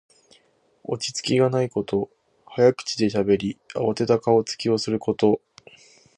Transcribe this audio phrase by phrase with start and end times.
[0.83, 2.09] 落ち着きがないこと。
[2.47, 5.41] 早口でしゃべり、あわてた顔つきをすること。